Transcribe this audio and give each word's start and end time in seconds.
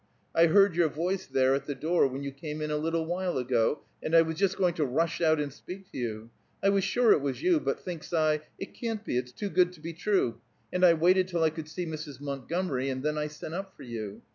"I 0.33 0.47
heard 0.47 0.75
your 0.75 0.89
voice 0.89 1.27
there 1.27 1.53
at 1.53 1.67
the 1.67 1.75
door, 1.75 2.07
when 2.07 2.23
you 2.23 2.31
came 2.31 2.59
in 2.59 2.71
a 2.71 2.77
little 2.77 3.05
while 3.05 3.37
ago, 3.37 3.83
and 4.01 4.15
I 4.15 4.23
was 4.23 4.35
just 4.35 4.57
going 4.57 4.73
to 4.73 4.83
rush 4.83 5.21
out 5.21 5.39
and 5.39 5.53
speak 5.53 5.91
to 5.91 5.97
you. 5.99 6.31
I 6.63 6.69
was 6.69 6.83
sure 6.83 7.11
it 7.11 7.21
was 7.21 7.43
you; 7.43 7.59
but 7.59 7.81
thinks 7.81 8.11
I, 8.11 8.41
'It 8.57 8.73
can't 8.73 9.05
be; 9.05 9.19
it's 9.19 9.31
too 9.31 9.51
good 9.51 9.71
to 9.73 9.79
be 9.79 9.93
true'; 9.93 10.41
and 10.73 10.83
I 10.83 10.95
waited 10.95 11.27
till 11.27 11.43
I 11.43 11.51
could 11.51 11.67
see 11.67 11.85
Mrs. 11.85 12.19
Montgomery, 12.19 12.89
and 12.89 13.03
then 13.03 13.15
I 13.19 13.27
sent 13.27 13.53
up 13.53 13.77
for 13.77 13.83
you. 13.83 14.23